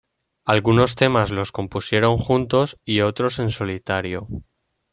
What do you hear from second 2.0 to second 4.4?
juntos y otros en solitario.